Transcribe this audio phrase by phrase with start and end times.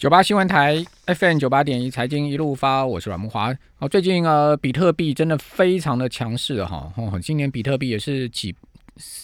[0.00, 3.54] 九八新闻台 FM 九八点一财经一路发，我是阮木华。
[3.80, 8.56] 哦，最近呃，比特币真的非常的强势哈，哦，今年比特币也是几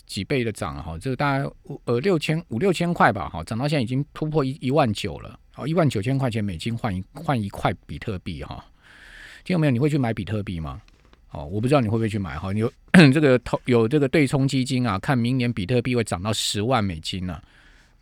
[0.04, 1.50] 几倍的涨哈，这个大概
[1.86, 8.62] 呃六千五六千块吧，哈，涨到现在已经突破一一万九了，哦，一万九千块钱美金换一换一块比特币哈。
[9.44, 9.70] 听到没有？
[9.70, 10.82] 你会去买比特币吗？
[11.30, 12.70] 哦，我不知道你会不会去买哈，有
[13.14, 17.40] 这个投有这个对冲基金啊，看明年比特币会涨到十万美金呢。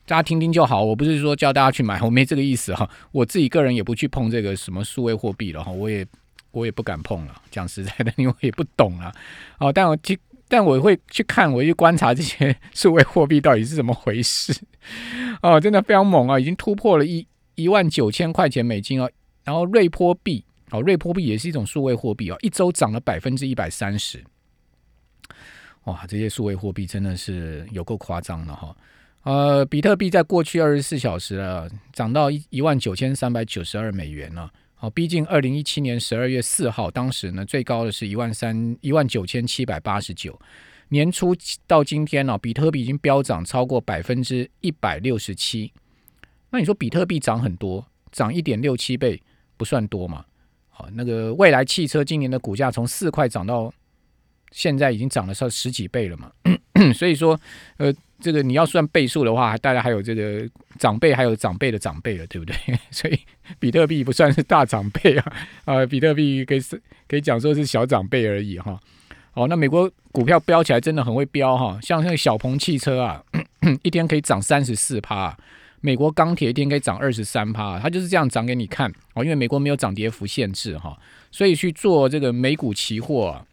[0.06, 2.88] 大家听听就好，我不是说叫大家去买，我没这个意思哈。
[3.10, 6.06] 我自己个人也不去碰这个什么数位货币了哈，我也
[6.50, 7.42] 我也不敢碰了。
[7.50, 9.10] 讲实在的，因为我也不懂啊。
[9.58, 14.54] 哦，但我去，但我会去看，我去观察这些数位货币到底是怎么回事。
[15.40, 19.10] 哦，真的非常猛啊，已经突破了一一万九千块钱美金哦。
[19.42, 24.22] 然后瑞波币，哦，瑞波币也是一种数位货币哦，一周涨了百分之一百三十。
[25.84, 28.76] 哇，这些数位货币真的是有够夸张的哈。
[29.24, 34.50] 呃，比特币在过去二十四小时啊，涨到一一万九千三百九十二美元了。
[34.74, 40.38] 好，逼近二零一七年十二月四号，当时呢最高的是一万三一万九千七百八十九。
[40.90, 41.34] 年初
[41.66, 45.72] 到今天呢，比特币已经飙涨超过百分之一百六十七。
[46.50, 49.22] 那你说比特币涨很多，涨一点六七倍
[49.56, 50.26] 不算多嘛？
[50.68, 53.72] 好，那个未来汽车今年的股价从四块涨到
[54.52, 56.30] 现在已经涨了上十几倍了嘛？
[56.94, 57.40] 所以说，
[57.78, 57.90] 呃。
[58.24, 62.56] 这个你要算倍数的话，大家还有这个长辈，还有长辈的长辈了，对不对？
[62.90, 63.20] 所以
[63.58, 65.32] 比特币不算是大长辈啊，
[65.66, 68.80] 啊，比特币可以是可以讲说是小长辈而已哈。
[69.32, 73.22] 好，那美国股票飙起来真的很会飙哈，像那个小鹏汽车啊，
[73.84, 75.36] 一天可以涨三十四趴；
[75.82, 79.22] 美国钢铁一天可以涨二十三趴，它就是这样涨给你看哦。
[79.22, 80.96] 因为美国没有涨跌幅限制哈，
[81.30, 83.44] 所以去做这个美股期货，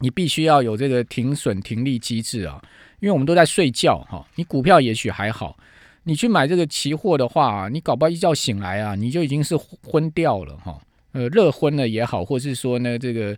[0.00, 2.60] 你必须要有这个停损停利机制啊。
[3.00, 5.56] 因为我们都在睡觉哈，你股票也许还好，
[6.02, 10.78] 你去买这个期货的话，你搞不好一觉醒来啊，你就已经是昏掉了哈，
[11.12, 13.34] 呃，热昏了也好，或是说呢这个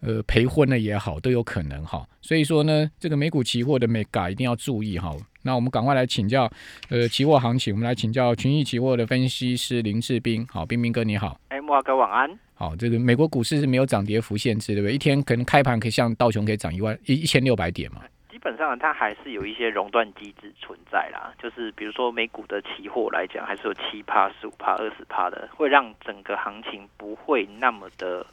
[0.00, 2.04] 呃赔昏了也好，都有可能哈。
[2.20, 5.16] 所以说呢，这个美股期货的美嘎一定要注意哈。
[5.42, 6.50] 那我们赶快来请教
[6.88, 10.44] 呃期货行情，我们来请教群益期货的分析师林志斌。
[10.50, 11.38] 好，斌斌哥你好。
[11.74, 12.38] 哎，木华哥晚安。
[12.54, 14.94] 好，这个美国股市是没有涨跌幅限制，对不对？
[14.94, 18.02] 一天可能开盘可以像道琼可以涨一万一一千六百点嘛。
[18.30, 28.24] 基本上它还是有一些熔断机制存在啦，就是比如说美股的期货来讲，还是有七趴、十五趴、二十趴的，会让整个行情不会那么的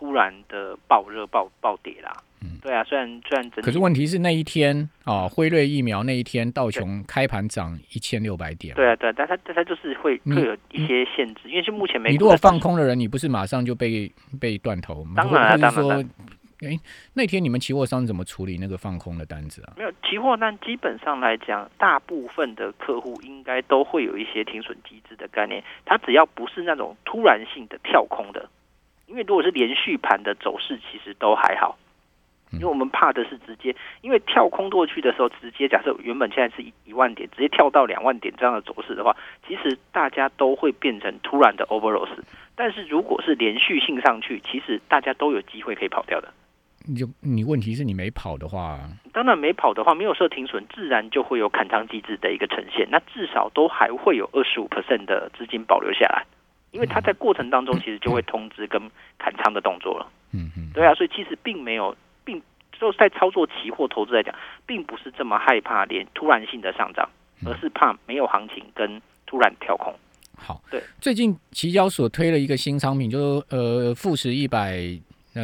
[0.00, 2.10] 突然的爆热、爆暴跌啦。
[2.42, 8.74] 嗯，对啊，虽然虽然可是问题是那一天啊，辉瑞疫苗那一天道琼开盘涨一千六百点。
[8.74, 14.10] 对啊，对，但它但它就是会会有一些限制，因为就目前没你如果放空的人，你不是马上就被
[14.40, 15.22] 被断头吗？
[15.22, 16.08] 当然，当然。
[16.62, 16.78] 哎，
[17.14, 19.72] 那天你们期货商怎么处理那个放空的单子啊？
[19.78, 25.64] 没有期货单，基本上来讲，大部分的客户应该都会有一些停损机制的概念。
[25.86, 28.46] 它只要不是那种突然性的跳空的，
[29.10, 31.76] 因为如果是连续盘的走势，其实都还好。
[32.52, 39.16] 因为我们怕的是直接，因为跳空过去的时候，直接假设原本现在是一一万点，直接跳到两万点这样的走势的话，
[39.46, 42.08] 其实大家都会变成突然的 overloss。
[42.56, 46.32] 但是如果是连续性上去，其实大家都有机会可以跑掉的。
[46.88, 48.80] 你就你问题是你没跑的话，
[49.12, 52.88] 当然没跑的话，没有设停损，自然就会有砍仓机制的一个呈现。
[52.90, 56.24] 那至少都还会有二十五 percent 的资金保留下来，
[56.70, 58.80] 因为它在过程当中其实就会通知跟
[59.18, 60.06] 砍仓的动作了。
[60.32, 62.40] 嗯嗯，对啊，所以其实并没有，并
[62.72, 64.34] 就在操作期货投资来讲，
[64.66, 67.08] 并不是这么害怕连突然性的上涨，
[67.44, 69.94] 而是怕没有行情跟突然跳空。
[70.36, 74.78] 好，对，最近期交所推了一个新商品，就呃富时一百。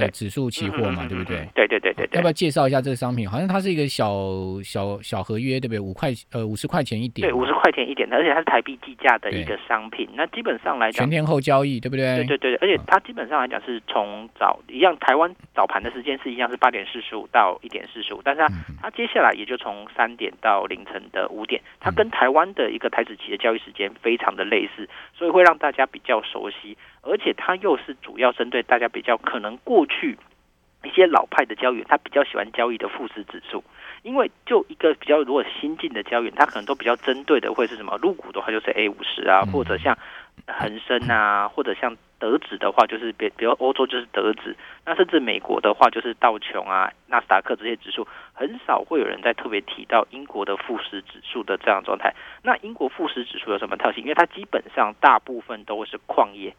[0.01, 1.47] 呃，指数期货嘛，对不对？
[1.55, 2.17] 对对对对对。
[2.17, 3.29] 要不要介绍一下这个商品？
[3.29, 4.23] 好像它是一个小
[4.62, 5.81] 小小合约，对不对？
[5.81, 7.29] 五块呃五十块钱一点。
[7.29, 10.09] 对，五十块钱一点，而且它是台币计价的一个商品。
[10.15, 12.25] 那基本上来讲，全天候交易，对不对？
[12.25, 18.49] 对对对，而且它基本上来讲是从早一样，台湾早盘的时间是一样是八点四十五到一点四十五，但是它
[18.83, 26.77] 它接下来也就从三点到凌晨的五点，它跟台湾的一个台子期的交易时间非常的类似，所以会让大家比较熟悉。
[27.01, 30.19] 而且它又是主要针对大家比较可能过去
[30.84, 33.65] 一些老派的交易员，他比较喜欢交易的富时指数，
[34.03, 37.98] 因为就一个比较如果新进的交易员，他可能都比较针对的会是什么？
[38.03, 39.97] 入股的话就是 A 五十啊，或者像
[40.47, 52.15] 恒生啊，或者像德指的话就是比比如欧洲就是德指，那甚至美国的话就是道琼啊、纳斯达克这些指数，很少会有人在特别提到英国的富时指数的这样状态。
[52.42, 54.03] 那英国富时指数有什么特性？
[54.03, 56.54] 因为它基本上大部分都是矿业。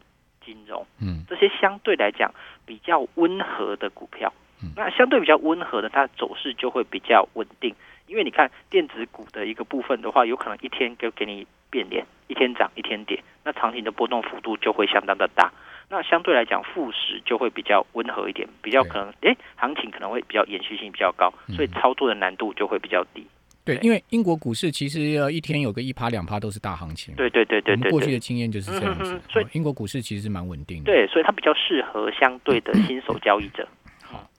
[0.46, 2.34] 金融，嗯，这些相对来讲
[2.66, 4.32] 比较温和的股票，
[4.78, 7.76] 那相对比较温和的，它走势就会比较稳定。
[8.08, 15.52] 因为你看电子股的一个部分的话，有可能一天就给你变脸，一天涨一天跌，那长期的波动幅度就会相当的大。
[15.90, 23.26] 那相对来讲，富时就会比较温和一点，比较可能，哎，行情可能会比较延续性比较高，所以操作的难度就会比较低。
[23.64, 25.00] 对，因为英国股市其实
[25.32, 27.16] 一天有个一趴两趴都是大行情。
[27.16, 27.90] 对对对对对。
[27.90, 30.92] 过去的经验就是这样子，所以英国股市其实是蛮稳定的。
[30.92, 33.66] 对，所以它比较适合相对的新手交易者。
[34.04, 34.30] 好，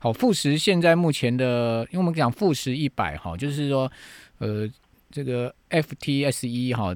[0.00, 3.90] 好，富时现在目前的，因为我们讲富时一百哈，就是说，
[4.38, 4.68] 呃，
[5.12, 6.92] 这个 FTSE 哈。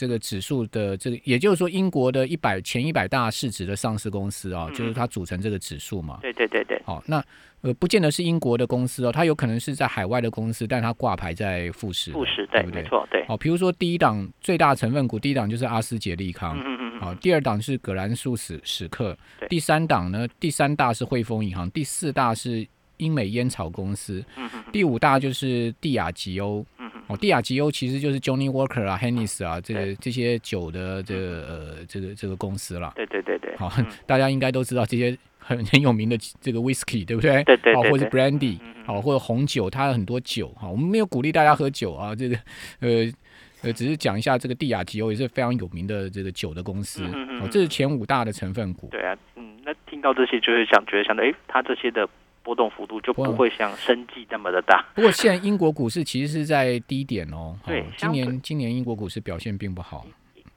[0.00, 6.20] 这个指数的这个，也就是说，英国的一百前一百大市值的上市公司啊，就是它组成这个指数嘛。
[6.22, 6.80] 对对对对。
[6.86, 7.22] 好，那
[7.60, 12.12] 呃，不见得是英国的公司哦，它有可能是在海外的公司，但它挂牌在富士。
[12.12, 13.22] 富士对，没错对。
[13.28, 16.56] 哦，比如说第一档最大成分股，第一档就是阿斯捷利康。
[16.56, 17.00] 嗯嗯嗯。
[17.00, 19.14] 好，第二档是葛兰素史史克。
[19.50, 22.66] 第三档呢，第三大是汇丰银行，第四大是
[22.96, 24.24] 英美烟草公司。
[24.38, 26.64] 嗯第五大就是蒂亚吉欧。
[27.10, 32.92] 哦，蒂亚吉欧其实就是 Johnny Walker 啊，Hennessy 啊，这个这些酒的这个呃这个这个公司了。
[32.94, 33.56] 对对对对。
[33.56, 33.68] 好，
[34.06, 37.42] 大家应该都知道这些很很有名的这个 Whisky，对不对？
[37.42, 37.74] 对对。
[37.74, 40.54] 好，或者 Brandy，好，或者红酒，它有很多酒。
[40.56, 42.36] 好，我们没有鼓励大家喝酒啊，这个
[42.78, 43.12] 呃
[43.62, 47.02] 呃，只是讲一下这个蒂亚吉欧也是非常有名的这个酒的公司。
[47.02, 47.42] 嗯嗯。
[47.42, 48.86] 哦，这是前五大的成分股。
[48.92, 52.08] 对啊，嗯，那听到这些就会想觉得想到，哎，它这些的。
[52.42, 54.84] 波动幅度就不会像生计那么的大。
[54.94, 57.56] 不过现在英国股市其实是在低点哦。
[57.66, 60.06] 对，今年今年英国股市表现并不好。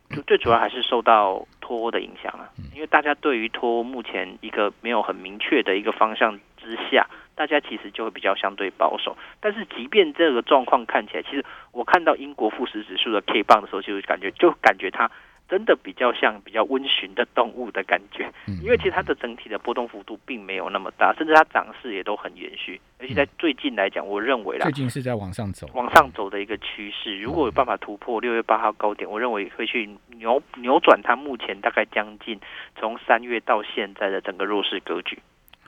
[0.09, 9.17] 就最主要还是受到脱欧的影响啊，因为大家对于脱欧目前一个没有很明确的一个方向之下，大家其实就会比较相对保守。
[9.39, 15.09] 但是即便这个状况看起来，其实我看到英国富时指数的 K 棒的时候，就感觉就感觉它。
[15.53, 18.27] 真的比较像比较温驯的动物的感觉，
[18.63, 27.19] 因为其实它的整体的波动幅度并没有那么大，甚至它涨势也都很延续，而且在最近来讲，我认为啦，最近是在往上走，往上走的一个趋势。
[27.19, 32.39] 如果有办法突破六月八号高点，我认为会去扭扭转它目前大概将近
[32.75, 35.19] 从三月到现在的整个弱势格局，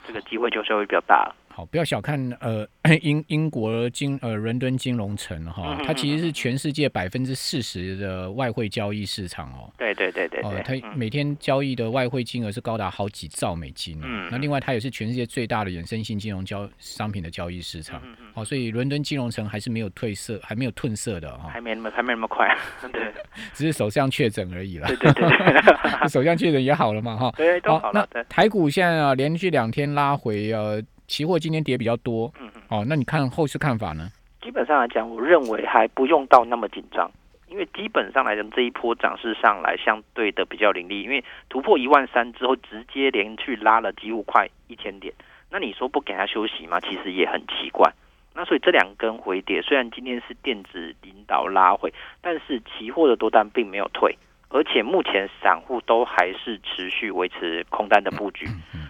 [0.04, 1.32] 这个机会就稍微比较大。
[1.56, 2.68] 好，不要小看呃
[3.00, 9.72] 英英国金呃伦敦金融城哈，它其实是全世界百分之四十的外汇交易市场哦。
[9.78, 10.42] 对对对对。
[10.42, 13.98] 哦，它每天交易的外汇金额是高达好几兆美金。
[14.04, 14.28] 嗯。
[14.30, 18.02] 那另外它也是全世界最大的衍生性金融交商品的交易市场。
[18.04, 18.26] 嗯嗯。
[18.34, 21.48] 好，所以伦敦金融城还是没有褪色，还没有褪色的哈。
[21.48, 22.54] 还没那么还没那么快。
[22.92, 23.10] 对。
[23.54, 24.88] 只是首相确诊而已了。
[24.88, 25.28] 对对对。
[26.06, 27.32] 首相确诊也好了嘛哈。
[27.34, 28.06] 对，都好了。
[28.12, 30.82] 那台股现在啊，连续两天拉回呃。
[31.06, 34.10] 期货今天跌比较多，嗯嗯，哦，那你看后市看法呢？
[34.42, 37.10] 基本上来讲，我认为还不用到那么紧张，
[37.48, 45.12] 因为基本上来讲，这一波涨势上来相对的比较凌厉，因为突破一万三之后，直接连续拉了几乎快一千点，
[45.50, 46.78] 那你说不给它休息吗？
[46.80, 47.92] 其实也很奇怪。
[48.34, 54.16] 那所以这两根回跌，虽然今天是电子领导拉回，但是期货的多单并没有退。
[54.48, 58.46] 而且目前散户都还是持续维持空单的布局，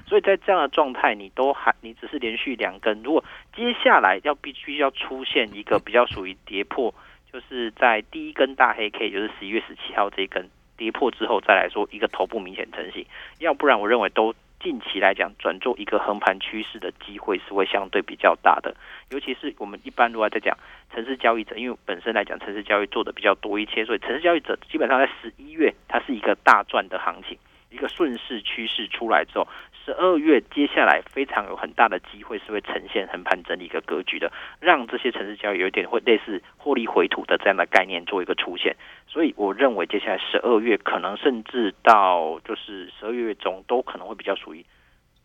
[0.07, 3.25] 所以在这样的状态，你都还你只是连续两根，如果
[3.55, 6.95] 接下来要必须要出现一个比较属于跌破，
[7.33, 13.07] 就是在第一根大黑 K，就是十一月十七号这一根跌破之后，再来说一个头部明显成型，
[13.39, 14.35] 要不然我认为都。
[14.67, 18.75] 近期来讲，转做一个横盘趋势的机会是会相对比较大的，
[19.11, 20.59] 尤其是我们一般如果在讲
[20.93, 27.39] 城市交易者，因为本身来讲城市交易做的比较多一些，所以城市交易者基本上在十一月它是一个大赚的行情，
[27.71, 29.47] 一个顺势趋势出来之后。
[29.87, 38.75] 十二月接下来非常有很大的机会是会呈现横盘整理一个格局的，让这些城市交易有点会类似获利回吐的这样的概念做一个出现，
[39.07, 44.67] 所以我认为接下来十二月可能甚至到就是十二月中都可能会比较属于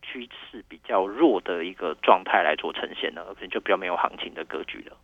[0.00, 4.96] 趋势比较弱的一个状态来做呈现的，可能就比较没有行情的格局了。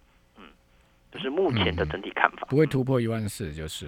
[1.19, 3.87] 就是目前的整体看法，不会突破一万四，就是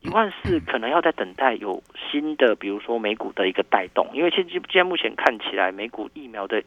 [0.00, 6.58] 一万四，可能要在等待有新的，比如说美股的一个带动，因为现现在目前看起来美股疫苗的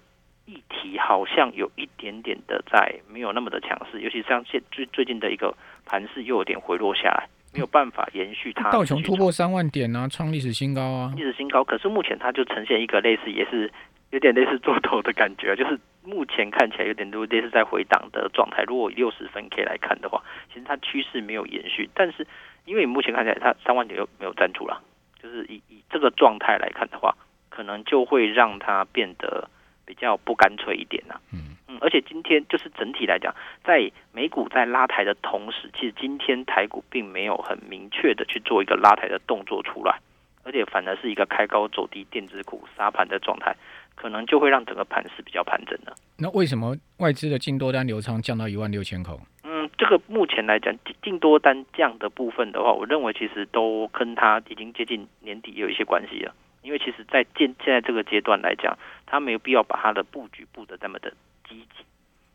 [0.45, 5.51] 议题好像有一点点的在没有那么的强势，尤其像现最最近的一个
[5.85, 8.69] 盘势又有点回落下来，没有办法延续它。
[8.69, 11.63] 道琼突破三万点啊，创历史新高啊，历史新高。
[11.63, 13.71] 可是目前它就呈现一个类似也是。
[14.11, 18.63] 有点类似做头的感觉，就是目前看起来有点多类似在回档的状态。
[18.63, 20.21] 如果以六十分 K 来看的话，
[20.53, 22.27] 其实它趋势没有延续，但是
[22.65, 24.81] 因为目前看起来它三万点又没有站住了，
[25.21, 27.15] 就是以以这个状态来看的话，
[27.49, 29.49] 可能就会让它变得
[29.85, 31.15] 比较不干脆一点呐。
[31.31, 33.33] 嗯嗯，而且今天就是整体来讲，
[33.63, 39.99] 在美股在拉抬的同时，其实今天台股并没有很明确的去做一个拉抬的动作出来，
[40.43, 43.55] 而且反而是一个开高走低，电子股杀盘的状态。
[43.95, 45.93] 可能就会让整个盘势比较盘整的。
[46.17, 49.19] 那为什么外资的净多单流仓降到一万六千口？
[49.43, 56.33] 嗯，嗯，这个目前来讲，净多单降的部分的话，我认为其实都跟它已经接近年底有一些关系了。
[56.61, 61.11] 因为其实，在现现在这个阶段来讲，它没有必要把它的布局布的那么的
[61.47, 61.83] 积极。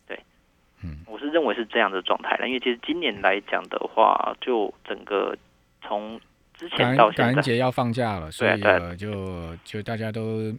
[0.07, 0.19] 对，
[0.83, 2.47] 嗯，我是认为是这样的状态了。
[2.47, 5.37] 因为其实今年来讲的话，就整个
[5.83, 6.21] 从
[6.57, 8.61] 之前到感恩节要放假了，所以
[8.97, 10.53] 就就大家都。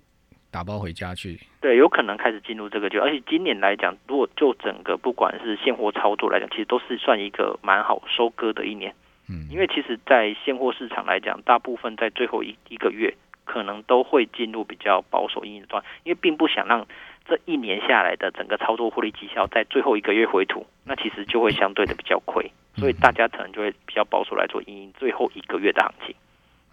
[0.51, 8.91] 打包回家去，对，有可能开始进入这个就，而且今年来讲，如果就整个不管是现货操作来讲，其实都是算一个蛮好收割的一年。
[9.29, 13.13] 嗯，因为其实，在现货市场来讲，大部分在最后一一个月，
[13.46, 16.88] 可能都会进入比较保守阴的状态，因为并不想让
[17.27, 26.15] 这一年下来的整个操作获利绩效在最后一个月回吐，那其实就会相对的比较亏，所以大家可能就会比较保守来做阴最后一个月的行情。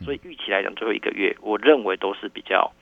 [0.03, 2.73] 所以预期来讲，最后一个月，我认为都是比较。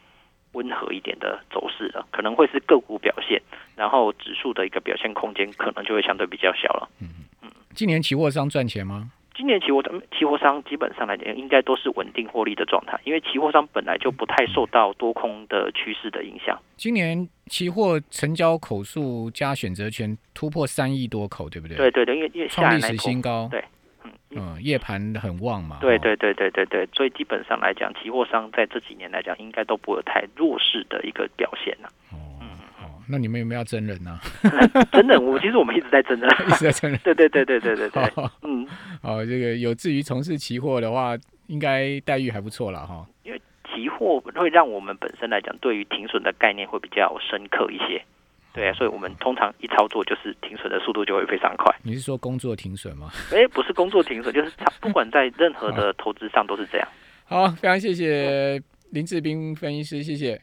[0.55, 3.41] 温和一点的走势了，可能会是个股表现，
[3.77, 6.89] 然后指数的一个表现空间可能就会相对比较小了。
[7.01, 7.09] 嗯
[7.43, 9.11] 嗯，今年期货商赚钱吗？
[9.37, 9.83] 今年期货
[10.17, 16.57] 期货商基本上来讲，应该都是稳定获利的状态，因为期货商本来就不太受到多空的趋势的影响。
[16.77, 21.77] 今年期货成交口数加选择权突破三亿多口，对不对？
[21.77, 23.49] 对对对，因为因为创历史新高。
[23.51, 23.65] 对。
[24.37, 25.79] 嗯，夜盘很旺嘛。
[25.81, 31.89] 对对对对对对，所以基本上来讲，期货商在这几年来讲，应该都不会有太弱势的一个表现了。
[32.13, 32.49] 哦，嗯，
[32.83, 34.19] 哦，那你们有没有要真人呢？
[34.93, 37.01] 真人，我其实我们一直在真人， 一直在真人。
[37.05, 38.03] 对对对对对对对。
[38.43, 38.67] 嗯，
[39.03, 43.07] 哦，这个有志于从事期货的话，应该待遇还不错了哈。
[43.23, 43.41] 因为
[43.73, 48.03] 期货会让我们本身来讲，对于停损的概念会比较深刻一些。
[48.55, 51.75] 对啊，所以我们通常一操作就是停损的速度就会非常快。
[51.83, 53.11] 你是说工作停损吗？
[53.33, 56.89] 哎，不是工作停损，就是不管在任何的 投资上都是这样。
[57.25, 60.41] 好，非常谢谢林志斌分析师，谢谢。